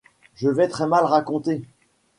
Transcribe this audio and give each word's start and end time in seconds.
Je 0.33 0.49
vais 0.49 0.67
très 0.67 0.87
mal 0.87 1.05
raconter. 1.05 1.61